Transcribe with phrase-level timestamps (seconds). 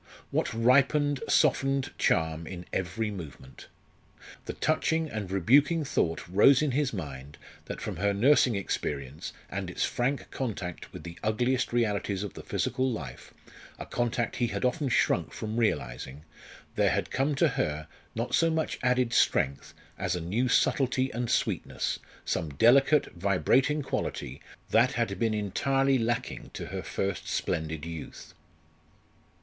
[0.31, 3.67] What ripened, softened charm in every movement!
[4.45, 9.69] The touching and rebuking thought rose in his mind that from her nursing experience, and
[9.69, 13.31] its frank contact with the ugliest realities of the physical life
[13.77, 16.23] a contact he had often shrunk from realising
[16.73, 21.29] there had come to her, not so much added strength, as a new subtlety and
[21.29, 24.41] sweetness, some delicate, vibrating quality,
[24.71, 28.33] that had been entirely lacking to her first splendid youth.